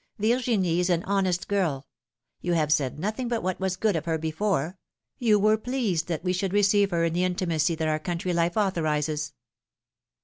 Virginie 0.17 0.79
is 0.79 0.89
an 0.89 1.03
honest 1.03 1.47
girl; 1.47 1.85
you 2.41 2.53
have 2.53 2.71
said 2.73 2.97
nothing 2.97 3.27
but 3.27 3.43
what 3.43 3.59
was 3.59 3.75
good 3.75 3.95
of 3.95 4.05
her 4.05 4.17
before; 4.17 4.75
you 5.19 5.37
were 5.37 5.57
pleased 5.59 6.07
that 6.07 6.23
we 6.23 6.33
should 6.33 6.53
receive 6.53 6.89
her 6.89 6.97
here 7.01 7.05
in 7.05 7.13
the 7.13 7.23
intimacy 7.23 7.75
that 7.75 7.87
our 7.87 7.99
country 7.99 8.33
life 8.33 8.57
authorizes." 8.57 9.33